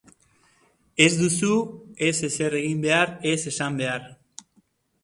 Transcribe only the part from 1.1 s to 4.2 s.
duzu ez ezer egin behar ez esan behar.